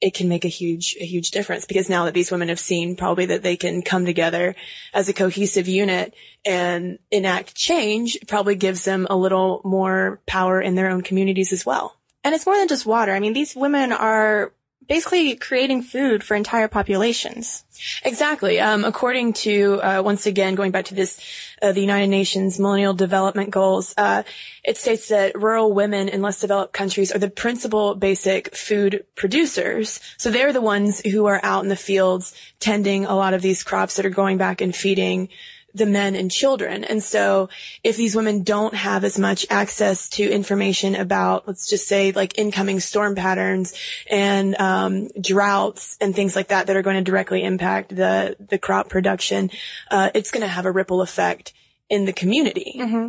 it 0.01 0.15
can 0.15 0.31
make 0.31 0.47
a 0.47 0.49
huge, 0.49 0.97
a 0.99 1.05
huge 1.05 1.31
difference 1.31 1.67
because 1.67 1.91
now 1.91 2.07
that 2.07 2.15
these 2.15 2.31
women 2.31 2.49
have 2.49 2.59
seen 2.59 2.97
probably 2.97 3.27
that 3.27 3.43
they 3.43 3.57
can 3.57 3.83
come 3.83 4.07
together 4.07 4.57
as 4.95 5.11
a 5.11 5.13
cohesive 5.13 5.69
unit 5.69 6.15
and 6.47 6.99
enact 7.11 7.55
change, 7.55 8.19
probably 8.27 8.55
gives 8.55 8.85
them 8.85 9.07
a 9.11 9.17
little 9.17 9.61
more 9.63 10.23
power 10.27 10.59
in 10.61 10.75
their 10.75 10.89
own 10.89 11.03
communities 11.03 11.53
as 11.53 11.67
well. 11.67 11.97
And 12.25 12.35
it's 12.35 12.47
more 12.47 12.57
than 12.57 12.69
just 12.69 12.87
water. 12.87 13.13
I 13.13 13.21
mean, 13.21 13.35
these 13.35 13.55
women 13.55 13.93
are 13.93 14.53
basically 14.89 15.37
creating 15.37 15.83
food 15.83 16.23
for 16.23 16.35
entire 16.35 16.69
populations. 16.69 17.65
Exactly. 18.05 18.61
Um, 18.61 18.85
according 18.85 19.33
to 19.35 19.81
uh, 19.83 20.03
once 20.03 20.27
again 20.27 20.55
going 20.55 20.71
back 20.71 20.87
to 20.87 20.95
this, 20.95 21.21
uh, 21.63 21.73
the 21.73 21.81
United 21.81 22.09
Nations 22.09 22.59
Millennial 22.59 22.95
Development 22.95 23.51
Goals, 23.51 23.95
uh, 23.97 24.23
it 24.63 24.77
states 24.77 25.09
that 25.09 25.41
rural 25.41 25.73
women 25.73 26.09
in 26.09 26.23
less 26.23 26.41
developed 26.41 26.73
countries 26.73 27.13
are 27.13 27.19
the 27.19 27.31
principal 27.31 27.95
basic 27.95 28.55
food 28.55 29.05
producers. 29.15 30.01
So 30.19 30.31
they're 30.31 30.53
the 30.53 30.61
ones 30.61 31.01
who 31.01 31.27
are 31.27 31.41
out 31.43 31.63
in 31.63 31.69
the 31.69 31.77
fields 31.77 32.35
tending 32.61 33.07
a 33.07 33.15
lot 33.15 33.35
of 33.35 33.43
these 33.43 33.63
crops 33.63 33.97
that 33.97 34.07
are 34.07 34.11
going 34.11 34.39
back 34.39 34.61
and 34.61 34.75
feeding 34.75 35.29
the 35.75 35.87
men 35.87 36.15
and 36.15 36.31
children. 36.31 36.85
And 36.85 37.03
so 37.03 37.49
if 37.83 37.97
these 37.97 38.15
women 38.15 38.45
don't 38.45 38.75
have 38.75 39.03
as 39.03 39.19
much 39.19 39.45
access 39.51 40.09
to 40.11 40.31
information 40.31 40.95
about, 40.95 41.49
let's 41.49 41.69
just 41.69 41.89
say 41.89 42.13
like 42.13 42.39
incoming 42.39 42.81
storm 42.81 43.17
patterns 43.17 43.75
and, 44.09 44.55
um, 44.61 45.09
droughts 45.21 45.97
and 46.01 46.15
things 46.15 46.37
like 46.37 46.49
that 46.49 46.69
that 46.69 46.77
are 46.77 46.83
going 46.83 46.97
to 46.97 47.03
directly 47.03 47.43
impact 47.43 47.95
the, 47.95 48.37
the 48.39 48.59
crop 48.59 48.89
production, 48.89 49.51
uh, 49.91 50.11
it's 50.15 50.31
going 50.31 50.43
to 50.43 50.49
have 50.49 50.65
a 50.65 50.73
ripple 50.73 51.03
effect 51.03 51.53
in 51.89 52.05
the 52.05 52.13
community. 52.13 52.77
Mm-hmm. 52.79 53.09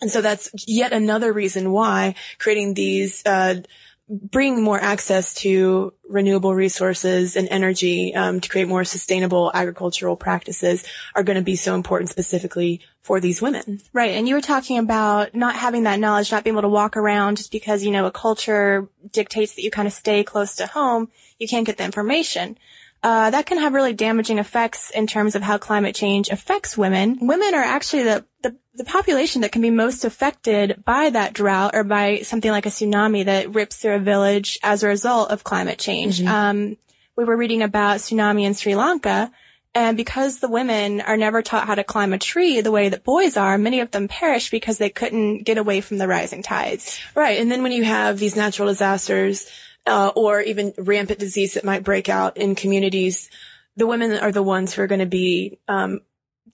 And 0.00 0.10
so 0.10 0.20
that's 0.20 0.50
yet 0.68 0.92
another 0.92 1.32
reason 1.32 1.72
why 1.72 2.14
creating 2.38 2.74
these, 2.74 3.26
uh, 3.26 3.62
bring 4.08 4.62
more 4.62 4.80
access 4.80 5.34
to 5.34 5.92
renewable 6.08 6.54
resources 6.54 7.36
and 7.36 7.46
energy 7.50 8.14
um, 8.14 8.40
to 8.40 8.48
create 8.48 8.66
more 8.66 8.84
sustainable 8.84 9.50
agricultural 9.52 10.16
practices 10.16 10.84
are 11.14 11.22
going 11.22 11.36
to 11.36 11.44
be 11.44 11.56
so 11.56 11.74
important 11.74 12.10
specifically 12.10 12.80
for 13.02 13.20
these 13.20 13.42
women. 13.42 13.80
Right. 13.92 14.12
And 14.12 14.26
you 14.26 14.34
were 14.34 14.40
talking 14.40 14.78
about 14.78 15.34
not 15.34 15.54
having 15.54 15.82
that 15.82 16.00
knowledge, 16.00 16.32
not 16.32 16.44
being 16.44 16.54
able 16.54 16.62
to 16.62 16.68
walk 16.68 16.96
around 16.96 17.36
just 17.36 17.52
because, 17.52 17.84
you 17.84 17.90
know, 17.90 18.06
a 18.06 18.10
culture 18.10 18.88
dictates 19.12 19.54
that 19.54 19.62
you 19.62 19.70
kind 19.70 19.86
of 19.86 19.92
stay 19.92 20.24
close 20.24 20.56
to 20.56 20.66
home. 20.66 21.10
You 21.38 21.46
can't 21.46 21.66
get 21.66 21.76
the 21.76 21.84
information. 21.84 22.58
Uh, 23.02 23.30
that 23.30 23.46
can 23.46 23.58
have 23.58 23.74
really 23.74 23.92
damaging 23.92 24.38
effects 24.38 24.90
in 24.90 25.06
terms 25.06 25.36
of 25.36 25.42
how 25.42 25.56
climate 25.56 25.94
change 25.94 26.30
affects 26.30 26.76
women. 26.76 27.18
Women 27.20 27.54
are 27.54 27.62
actually 27.62 28.02
the, 28.02 28.24
the, 28.42 28.56
the 28.74 28.84
population 28.84 29.42
that 29.42 29.52
can 29.52 29.62
be 29.62 29.70
most 29.70 30.04
affected 30.04 30.82
by 30.84 31.10
that 31.10 31.32
drought 31.32 31.74
or 31.74 31.84
by 31.84 32.20
something 32.22 32.50
like 32.50 32.66
a 32.66 32.70
tsunami 32.70 33.24
that 33.26 33.54
rips 33.54 33.76
through 33.76 33.94
a 33.94 34.00
village 34.00 34.58
as 34.62 34.82
a 34.82 34.88
result 34.88 35.30
of 35.30 35.44
climate 35.44 35.78
change. 35.78 36.18
Mm-hmm. 36.18 36.28
Um, 36.28 36.76
we 37.16 37.24
were 37.24 37.36
reading 37.36 37.62
about 37.62 37.98
tsunami 37.98 38.42
in 38.42 38.54
Sri 38.54 38.74
Lanka. 38.74 39.30
And 39.74 39.96
because 39.96 40.40
the 40.40 40.48
women 40.48 41.00
are 41.00 41.16
never 41.16 41.40
taught 41.40 41.66
how 41.66 41.76
to 41.76 41.84
climb 41.84 42.12
a 42.12 42.18
tree 42.18 42.62
the 42.62 42.72
way 42.72 42.88
that 42.88 43.04
boys 43.04 43.36
are, 43.36 43.58
many 43.58 43.78
of 43.78 43.92
them 43.92 44.08
perish 44.08 44.50
because 44.50 44.78
they 44.78 44.90
couldn't 44.90 45.44
get 45.44 45.58
away 45.58 45.82
from 45.82 45.98
the 45.98 46.08
rising 46.08 46.42
tides. 46.42 46.98
Right. 47.14 47.38
And 47.38 47.48
then 47.50 47.62
when 47.62 47.70
you 47.70 47.84
have 47.84 48.18
these 48.18 48.34
natural 48.34 48.68
disasters, 48.68 49.46
uh, 49.88 50.12
or 50.14 50.40
even 50.42 50.74
rampant 50.78 51.18
disease 51.18 51.54
that 51.54 51.64
might 51.64 51.82
break 51.82 52.08
out 52.08 52.36
in 52.36 52.54
communities, 52.54 53.30
the 53.76 53.86
women 53.86 54.12
are 54.12 54.32
the 54.32 54.42
ones 54.42 54.72
who 54.74 54.82
are 54.82 54.86
going 54.86 55.00
to 55.00 55.06
be 55.06 55.58
um, 55.66 56.00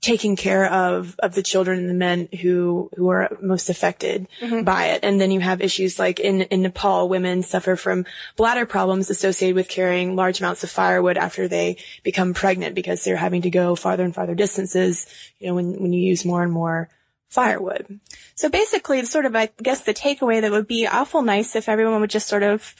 taking 0.00 0.36
care 0.36 0.66
of 0.70 1.16
of 1.20 1.34
the 1.34 1.42
children 1.42 1.78
and 1.78 1.88
the 1.88 1.94
men 1.94 2.28
who 2.42 2.90
who 2.96 3.08
are 3.08 3.36
most 3.40 3.70
affected 3.70 4.28
Mm-hmm. 4.40 4.62
by 4.62 4.86
it. 4.88 5.00
And 5.02 5.18
then 5.18 5.30
you 5.30 5.40
have 5.40 5.62
issues 5.62 5.98
like 5.98 6.20
in 6.20 6.42
in 6.42 6.62
Nepal, 6.62 7.08
women 7.08 7.42
suffer 7.42 7.76
from 7.76 8.04
bladder 8.36 8.66
problems 8.66 9.08
associated 9.08 9.56
with 9.56 9.68
carrying 9.68 10.14
large 10.14 10.40
amounts 10.40 10.62
of 10.64 10.70
firewood 10.70 11.16
after 11.16 11.48
they 11.48 11.78
become 12.02 12.34
pregnant 12.34 12.74
because 12.74 13.02
they're 13.02 13.16
having 13.16 13.42
to 13.42 13.50
go 13.50 13.74
farther 13.76 14.04
and 14.04 14.14
farther 14.14 14.34
distances. 14.34 15.06
You 15.38 15.48
know, 15.48 15.54
when 15.54 15.80
when 15.80 15.92
you 15.94 16.02
use 16.02 16.24
more 16.24 16.42
and 16.42 16.52
more 16.52 16.90
firewood. 17.28 18.00
So 18.34 18.48
basically, 18.48 19.02
sort 19.06 19.26
of, 19.26 19.34
I 19.34 19.50
guess 19.62 19.80
the 19.82 19.94
takeaway 19.94 20.40
that 20.40 20.52
would 20.52 20.68
be 20.68 20.86
awful 20.86 21.22
nice 21.22 21.56
if 21.56 21.68
everyone 21.68 22.00
would 22.00 22.10
just 22.10 22.28
sort 22.28 22.42
of 22.42 22.74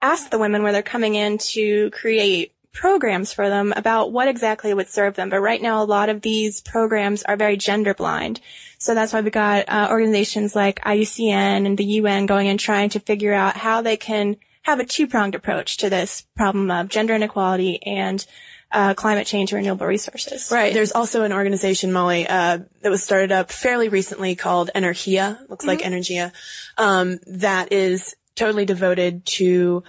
ask 0.00 0.30
the 0.30 0.38
women 0.38 0.62
where 0.62 0.72
they're 0.72 0.82
coming 0.82 1.14
in 1.14 1.38
to 1.38 1.90
create 1.90 2.52
programs 2.72 3.32
for 3.32 3.48
them 3.48 3.72
about 3.76 4.12
what 4.12 4.28
exactly 4.28 4.72
would 4.72 4.88
serve 4.88 5.14
them. 5.14 5.30
But 5.30 5.40
right 5.40 5.60
now, 5.60 5.82
a 5.82 5.84
lot 5.84 6.08
of 6.08 6.20
these 6.20 6.60
programs 6.60 7.22
are 7.24 7.36
very 7.36 7.56
gender 7.56 7.94
blind. 7.94 8.40
So 8.78 8.94
that's 8.94 9.12
why 9.12 9.20
we 9.20 9.30
got 9.30 9.68
uh, 9.68 9.88
organizations 9.90 10.54
like 10.54 10.80
IUCN 10.82 11.66
and 11.66 11.76
the 11.76 11.84
UN 11.84 12.26
going 12.26 12.48
and 12.48 12.60
trying 12.60 12.90
to 12.90 13.00
figure 13.00 13.32
out 13.32 13.56
how 13.56 13.82
they 13.82 13.96
can 13.96 14.36
have 14.62 14.80
a 14.80 14.84
two-pronged 14.84 15.34
approach 15.34 15.78
to 15.78 15.90
this 15.90 16.26
problem 16.36 16.70
of 16.70 16.88
gender 16.88 17.14
inequality 17.14 17.82
and 17.82 18.24
uh, 18.70 18.94
climate 18.94 19.26
change 19.26 19.50
and 19.50 19.58
renewable 19.58 19.86
resources. 19.86 20.50
Right. 20.52 20.74
There's 20.74 20.92
also 20.92 21.22
an 21.24 21.32
organization, 21.32 21.92
Molly, 21.92 22.26
uh, 22.28 22.58
that 22.82 22.90
was 22.90 23.02
started 23.02 23.32
up 23.32 23.50
fairly 23.50 23.88
recently 23.88 24.36
called 24.36 24.70
Energia. 24.74 25.38
Looks 25.48 25.66
like 25.66 25.80
Energia. 25.80 26.32
Um, 26.76 27.18
that 27.26 27.72
is 27.72 28.14
totally 28.38 28.64
devoted 28.64 29.26
to 29.26 29.82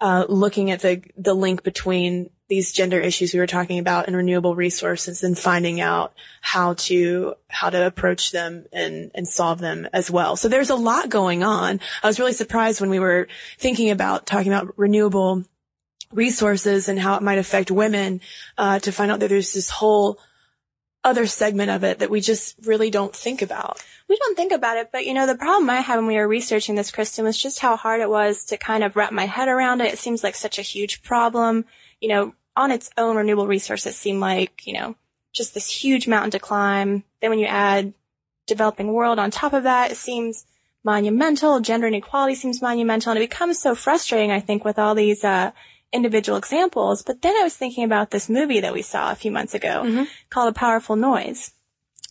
uh, 0.00 0.24
looking 0.28 0.70
at 0.70 0.80
the 0.80 1.02
the 1.16 1.34
link 1.34 1.62
between 1.62 2.30
these 2.48 2.72
gender 2.72 2.98
issues 2.98 3.32
we 3.32 3.38
were 3.38 3.46
talking 3.46 3.78
about 3.78 4.08
and 4.08 4.16
renewable 4.16 4.56
resources 4.56 5.22
and 5.22 5.38
finding 5.38 5.80
out 5.80 6.12
how 6.40 6.74
to 6.74 7.34
how 7.48 7.70
to 7.70 7.86
approach 7.86 8.32
them 8.32 8.66
and 8.72 9.10
and 9.14 9.28
solve 9.28 9.60
them 9.60 9.88
as 9.92 10.10
well. 10.10 10.36
So 10.36 10.48
there's 10.48 10.70
a 10.70 10.74
lot 10.74 11.08
going 11.08 11.44
on. 11.44 11.80
I 12.02 12.06
was 12.06 12.18
really 12.18 12.32
surprised 12.32 12.80
when 12.80 12.90
we 12.90 12.98
were 12.98 13.28
thinking 13.58 13.90
about 13.90 14.26
talking 14.26 14.52
about 14.52 14.76
renewable 14.76 15.44
resources 16.12 16.88
and 16.88 16.98
how 16.98 17.16
it 17.16 17.22
might 17.22 17.38
affect 17.38 17.70
women 17.70 18.20
uh, 18.58 18.80
to 18.80 18.90
find 18.90 19.12
out 19.12 19.20
that 19.20 19.28
there's 19.28 19.52
this 19.52 19.70
whole 19.70 20.18
other 21.02 21.26
segment 21.26 21.70
of 21.70 21.82
it 21.82 21.98
that 22.00 22.10
we 22.10 22.20
just 22.20 22.56
really 22.64 22.90
don't 22.90 23.14
think 23.14 23.42
about. 23.42 23.82
We 24.08 24.16
don't 24.16 24.36
think 24.36 24.52
about 24.52 24.76
it, 24.76 24.90
but 24.92 25.06
you 25.06 25.14
know, 25.14 25.26
the 25.26 25.34
problem 25.34 25.70
I 25.70 25.80
had 25.80 25.96
when 25.96 26.06
we 26.06 26.16
were 26.16 26.28
researching 26.28 26.74
this, 26.74 26.90
Kristen, 26.90 27.24
was 27.24 27.40
just 27.40 27.60
how 27.60 27.76
hard 27.76 28.00
it 28.00 28.10
was 28.10 28.44
to 28.46 28.56
kind 28.56 28.84
of 28.84 28.96
wrap 28.96 29.12
my 29.12 29.26
head 29.26 29.48
around 29.48 29.80
it. 29.80 29.92
It 29.92 29.98
seems 29.98 30.22
like 30.22 30.34
such 30.34 30.58
a 30.58 30.62
huge 30.62 31.02
problem. 31.02 31.64
You 32.00 32.08
know, 32.08 32.34
on 32.56 32.70
its 32.70 32.90
own, 32.98 33.16
renewable 33.16 33.46
resources 33.46 33.96
seem 33.96 34.20
like, 34.20 34.66
you 34.66 34.74
know, 34.74 34.96
just 35.32 35.54
this 35.54 35.70
huge 35.70 36.06
mountain 36.06 36.32
to 36.32 36.38
climb. 36.38 37.04
Then 37.20 37.30
when 37.30 37.38
you 37.38 37.46
add 37.46 37.94
developing 38.46 38.92
world 38.92 39.18
on 39.18 39.30
top 39.30 39.52
of 39.52 39.62
that, 39.62 39.92
it 39.92 39.96
seems 39.96 40.44
monumental. 40.84 41.60
Gender 41.60 41.86
inequality 41.86 42.34
seems 42.34 42.60
monumental. 42.60 43.12
And 43.12 43.18
it 43.18 43.28
becomes 43.30 43.58
so 43.58 43.74
frustrating, 43.74 44.32
I 44.32 44.40
think, 44.40 44.64
with 44.64 44.78
all 44.78 44.94
these, 44.94 45.24
uh, 45.24 45.52
individual 45.92 46.38
examples. 46.38 47.02
But 47.02 47.22
then 47.22 47.36
I 47.36 47.42
was 47.42 47.56
thinking 47.56 47.84
about 47.84 48.10
this 48.10 48.28
movie 48.28 48.60
that 48.60 48.72
we 48.72 48.82
saw 48.82 49.10
a 49.10 49.16
few 49.16 49.30
months 49.30 49.54
ago 49.54 49.82
called 50.30 50.48
A 50.48 50.58
Powerful 50.58 50.96
Noise, 50.96 51.52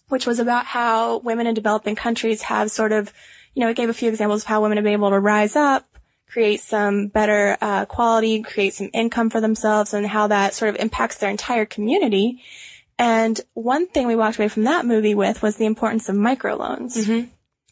which 0.10 0.26
was 0.26 0.40
about 0.40 0.66
how 0.66 1.20
women 1.20 1.48
in 1.48 1.54
developing 1.54 1.96
countries 1.96 2.44
have 2.44 2.72
sort 2.72 2.92
of, 2.92 3.14
you 3.54 3.62
know, 3.62 3.70
it 3.70 3.78
gave 3.78 3.90
a 3.90 3.94
few 3.94 4.10
examples 4.10 4.44
of 4.44 4.48
how 4.48 4.62
women 4.62 4.78
have 4.78 4.84
been 4.84 4.94
able 4.94 5.10
to 5.12 5.20
rise 5.20 5.56
up, 5.56 5.86
create 6.28 6.60
some 6.60 7.08
better 7.08 7.58
uh, 7.62 7.86
quality, 7.86 8.42
create 8.44 8.74
some 8.74 8.90
income 8.94 9.30
for 9.30 9.42
themselves, 9.42 9.94
and 9.94 10.06
how 10.06 10.28
that 10.28 10.54
sort 10.54 10.70
of 10.70 10.76
impacts 10.82 11.18
their 11.18 11.30
entire 11.30 11.66
community. 11.66 12.42
And 12.98 13.40
one 13.54 13.88
thing 13.88 14.08
we 14.08 14.16
walked 14.16 14.38
away 14.38 14.50
from 14.50 14.66
that 14.66 14.86
movie 14.86 15.16
with 15.16 15.42
was 15.42 15.56
the 15.56 15.66
importance 15.66 16.10
of 16.10 16.16
microloans. 16.16 17.08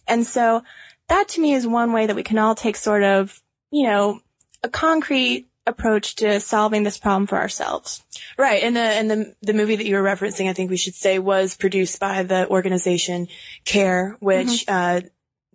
And 0.08 0.26
so 0.26 0.64
that 1.10 1.28
to 1.30 1.42
me 1.42 1.54
is 1.54 1.68
one 1.68 1.92
way 1.92 2.08
that 2.08 2.16
we 2.16 2.24
can 2.24 2.38
all 2.38 2.56
take 2.56 2.78
sort 2.78 3.04
of, 3.04 3.42
you 3.70 3.86
know, 3.86 4.22
a 4.64 4.70
concrete 4.70 5.48
approach 5.68 6.16
to 6.16 6.40
solving 6.40 6.84
this 6.84 6.98
problem 6.98 7.28
for 7.28 7.38
ourselves. 7.38 8.04
Right. 8.38 8.64
And 8.64 8.76
the, 8.76 8.82
and 8.82 9.12
the, 9.12 9.36
the 9.42 9.54
movie 9.54 9.76
that 9.76 9.86
you 9.86 9.96
were 9.96 10.04
referencing, 10.04 10.50
I 10.50 10.54
think 10.54 10.70
we 10.70 10.78
should 10.78 10.96
say 10.96 11.20
was 11.20 11.56
produced 11.56 12.00
by 12.00 12.24
the 12.24 12.48
organization 12.48 13.28
CARE, 13.66 14.16
which, 14.20 14.66
uh, 14.68 15.02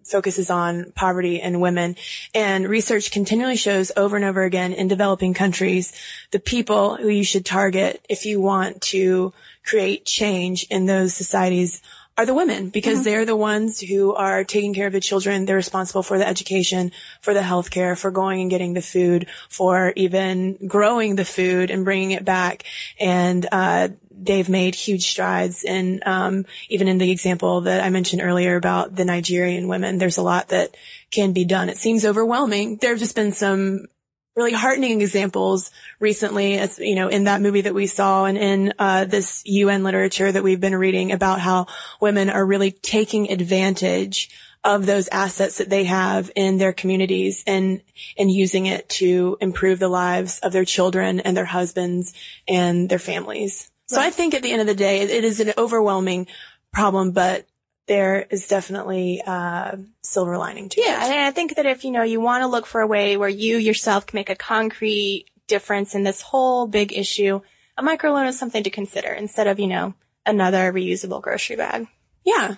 focuses 0.05 0.51
on 0.51 0.93
poverty 0.95 1.41
and 1.41 1.61
women. 1.61 1.97
And 2.35 2.69
research 2.69 3.11
continually 3.11 3.57
shows 3.57 3.93
over 3.97 4.17
and 4.17 4.25
over 4.25 4.43
again 4.43 4.73
in 4.73 4.89
developing 4.89 5.35
countries, 5.35 5.93
the 6.31 6.41
people 6.41 6.97
who 6.97 7.09
you 7.09 7.25
should 7.25 7.47
target 7.47 8.05
if 8.09 8.27
you 8.27 8.41
want 8.41 8.83
to 8.83 9.33
create 9.65 10.05
change 10.05 10.65
in 10.71 10.87
those 10.87 11.15
societies 11.15 11.81
are 12.17 12.27
the 12.27 12.35
women 12.35 12.69
because 12.69 13.05
they're 13.05 13.25
the 13.25 13.37
ones 13.37 13.81
who 13.81 14.15
are 14.15 14.45
taking 14.45 14.75
care 14.75 14.87
of 14.87 14.93
the 14.93 15.01
children. 15.01 15.47
They're 15.47 15.57
responsible 15.57 16.03
for 16.03 16.19
the 16.19 16.27
education, 16.27 16.93
for 17.21 17.33
the 17.33 17.41
healthcare, 17.41 17.99
for 17.99 18.11
going 18.11 18.43
and 18.43 18.51
getting 18.51 18.75
the 18.75 18.83
food, 18.83 19.27
for 19.49 19.93
even 19.97 20.59
growing 20.67 21.17
the 21.17 21.25
food 21.25 21.71
and 21.71 21.85
bringing 21.85 22.11
it 22.11 22.25
back. 22.25 22.65
And, 23.01 23.47
uh, 23.51 23.89
they've 24.25 24.49
made 24.49 24.75
huge 24.77 25.11
strides 25.11 25.65
And, 25.65 26.03
um, 26.07 26.45
even 26.69 26.87
in 26.87 26.99
the 26.99 27.11
example 27.11 27.63
that 27.63 27.83
I 27.83 27.91
mentioned 27.91 28.23
earlier 28.23 28.57
about 28.57 28.95
the 28.95 29.05
Nigerian 29.05 29.67
women, 29.67 29.99
there's 29.99 30.19
a 30.19 30.23
lot 30.23 30.49
that 30.49 30.77
can 31.11 31.33
be 31.33 31.45
done. 31.45 31.69
It 31.69 31.79
seems 31.79 32.05
overwhelming. 32.05 32.77
There 32.77 32.91
have 32.91 33.01
just 33.01 33.17
been 33.17 33.33
some 33.33 33.87
really 34.37 34.53
heartening 34.53 35.01
examples 35.01 35.71
recently, 36.01 36.59
as 36.59 36.79
you 36.79 36.95
know, 36.95 37.09
in 37.09 37.25
that 37.25 37.41
movie 37.41 37.63
that 37.63 37.75
we 37.75 37.87
saw 37.87 38.25
and 38.25 38.39
in 38.39 38.73
uh, 38.79 39.05
this 39.05 39.43
UN 39.45 39.85
literature 39.85 40.31
that 40.31 40.43
we've 40.43 40.61
been 40.61 40.77
reading 40.77 41.13
about 41.13 41.41
how 41.41 41.67
women 42.01 42.31
are 42.31 42.45
really 42.45 42.71
taking 42.71 43.31
advantage 43.31 44.31
of 44.65 44.87
those 44.87 45.09
assets 45.09 45.59
that 45.59 45.69
they 45.69 45.85
have 45.85 46.31
in 46.37 46.57
their 46.57 46.73
communities 46.73 47.43
and 47.47 47.83
and 48.17 48.31
using 48.31 48.67
it 48.67 48.89
to 48.89 49.37
improve 49.41 49.79
the 49.79 49.89
lives 49.89 50.39
of 50.39 50.53
their 50.53 50.65
children 50.65 51.21
and 51.21 51.37
their 51.37 51.45
husbands 51.45 52.15
and 52.47 52.89
their 52.89 53.01
families. 53.01 53.71
So 53.89 54.01
I 54.01 54.11
think 54.11 54.35
at 54.35 54.43
the 54.43 54.53
end 54.53 54.61
of 54.61 54.67
the 54.67 54.75
day, 54.75 55.01
it, 55.01 55.11
it 55.11 55.25
is 55.25 55.41
an 55.41 55.53
overwhelming 55.59 56.29
problem, 56.73 57.11
but 57.11 57.47
there 57.89 58.27
is 58.31 58.47
definitely 58.47 59.23
uh, 59.27 59.77
silver 60.03 60.39
lining 60.39 60.69
to 60.71 60.81
Yeah, 60.81 61.05
it. 61.05 61.09
Yeah, 61.09 61.15
and 61.17 61.27
I 61.27 61.31
think 61.33 61.57
that 61.57 61.67
if, 61.67 61.85
you 61.85 61.91
know, 61.91 62.03
you 62.03 62.21
want 62.21 62.43
to 62.43 62.47
look 62.47 62.67
for 62.67 62.81
a 62.81 62.87
way 62.87 63.17
where 63.17 63.29
you 63.29 63.57
yourself 63.59 64.07
can 64.07 64.17
make 64.17 64.31
a 64.31 64.37
concrete 64.37 65.27
difference 65.49 65.95
in 65.95 66.05
this 66.05 66.23
whole 66.23 66.67
big 66.67 66.93
issue, 66.93 67.41
a 67.77 67.83
microloan 67.83 68.29
is 68.29 68.39
something 68.39 68.63
to 68.63 68.71
consider 68.71 69.09
instead 69.13 69.47
of, 69.47 69.59
you 69.59 69.67
know, 69.67 69.95
another 70.25 70.73
reusable 70.73 71.21
grocery 71.21 71.57
bag. 71.57 71.89
Yeah. 72.25 72.55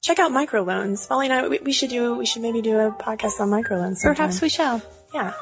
Check 0.00 0.20
out 0.20 0.30
microloans. 0.30 1.10
Molly 1.10 1.26
and 1.26 1.32
I, 1.34 1.48
we, 1.48 1.58
we 1.58 1.72
should 1.72 1.90
do, 1.90 2.14
we 2.16 2.24
should 2.24 2.42
maybe 2.42 2.62
do 2.62 2.78
a 2.78 2.92
podcast 2.92 3.40
on 3.40 3.50
microloans. 3.50 3.96
sometime. 3.96 4.14
Perhaps 4.14 4.40
we 4.40 4.48
shall. 4.48 4.80
Yeah. 5.12 5.32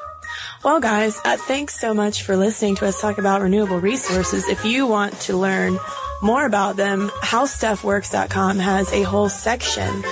Well, 0.65 0.81
guys, 0.81 1.21
uh, 1.25 1.37
thanks 1.37 1.79
so 1.79 1.95
much 1.95 2.23
for 2.23 2.37
listening 2.37 2.77
to 2.77 2.87
us 2.87 3.01
talk 3.01 3.19
about 3.19 3.43
renewable 3.43 3.79
resources. 3.81 4.49
If 4.49 4.65
you 4.65 4.87
want 4.87 5.13
to 5.23 5.37
learn 5.37 5.79
more 6.23 6.45
about 6.45 6.77
them, 6.77 7.09
howstuffworks.com 7.09 8.59
has 8.59 8.93
a 8.93 9.03
whole 9.03 9.29
section 9.29 10.05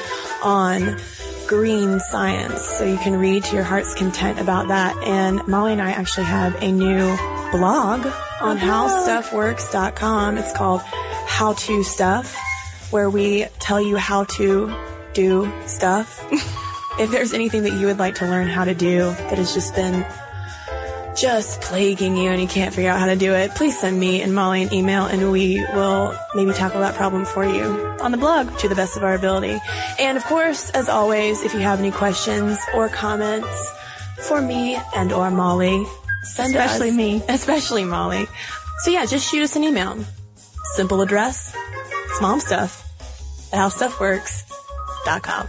on 0.43 0.99
green 1.47 2.01
science. 2.01 2.63
So 2.63 2.85
you 2.85 2.97
can 2.99 3.19
read 3.19 3.45
to 3.45 3.55
your 3.55 3.65
heart's 3.65 3.95
content 3.95 4.39
about 4.39 4.69
that. 4.69 4.97
And 5.05 5.47
Molly 5.49 5.73
and 5.73 5.83
I 5.83 5.91
actually 5.91 6.27
have 6.27 6.63
a 6.63 6.71
new 6.71 7.17
blog 7.51 8.07
on 8.41 8.59
howstuffworks.com. 8.59 10.39
It's 10.39 10.53
called 10.53 10.83
How 10.83 11.55
to 11.55 11.83
Stuff, 11.83 12.37
where 12.91 13.11
we 13.11 13.47
tell 13.59 13.81
you 13.81 13.97
how 13.97 14.25
to 14.25 14.75
do 15.15 15.53
stuff. 15.67 16.25
if 16.99 17.11
there's 17.11 17.33
anything 17.33 17.63
that 17.65 17.73
you 17.75 17.87
would 17.87 17.99
like 17.99 18.17
to 18.17 18.27
learn 18.27 18.49
how 18.49 18.65
to 18.65 18.75
do 18.75 18.99
that 18.99 19.39
has 19.39 19.53
just 19.55 19.75
been 19.75 20.05
just 21.17 21.61
plaguing 21.61 22.17
you 22.17 22.29
and 22.31 22.41
you 22.41 22.49
can't 22.49 22.75
figure 22.75 22.91
out 22.91 22.99
how 22.99 23.07
to 23.07 23.15
do 23.17 23.33
it, 23.35 23.55
please 23.55 23.79
send 23.79 23.99
me 23.99 24.21
and 24.23 24.35
Molly 24.35 24.63
an 24.65 24.75
email 24.75 25.07
and 25.07 25.31
we 25.31 25.65
will 25.75 26.15
maybe 26.35 26.53
tackle 26.53 26.81
that 26.81 26.95
problem 26.97 27.25
for 27.25 27.45
you 27.45 27.65
on 28.01 28.11
the 28.11 28.17
blog 28.19 28.57
to 28.59 28.69
the 28.69 28.75
best 28.75 28.97
of 28.97 29.05
our 29.05 29.15
ability. 29.15 29.59
And 29.99 30.17
of 30.17 30.25
course, 30.25 30.71
as 30.71 30.89
always, 30.89 31.43
if 31.43 31.55
you 31.55 31.61
have 31.61 31.79
any 31.79 31.93
questions 31.93 32.59
or 32.75 32.89
comments 32.89 33.71
for 34.23 34.41
me 34.43 34.77
and 34.97 35.13
or 35.13 35.31
Molly, 35.31 35.85
send 36.25 36.55
Especially 36.55 36.89
us- 36.91 36.97
me. 36.97 37.23
Especially 37.29 37.85
Molly. 37.85 38.27
So 38.83 38.91
yeah, 38.91 39.07
just 39.07 39.31
shoot 39.31 39.43
us 39.43 39.55
an 39.57 39.63
email. 39.65 39.97
Simple 40.75 41.01
address, 41.01 41.55
it's 42.09 42.21
mom 42.21 42.41
stuff 42.41 42.81
at 43.53 43.59
howstuffworks.com. 43.61 45.49